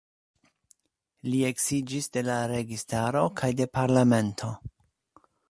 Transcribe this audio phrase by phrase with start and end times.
[1.29, 4.53] Li eksiĝis de la registaro kaj de parlamento.